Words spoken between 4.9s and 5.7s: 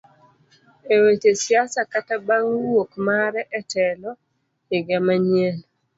manyien.